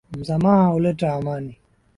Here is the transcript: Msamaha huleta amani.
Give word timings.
Msamaha 0.17 0.67
huleta 0.69 1.13
amani. 1.15 1.57